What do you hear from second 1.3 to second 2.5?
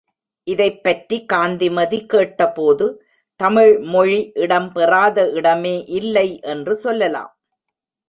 காந்திமதி கேட்ட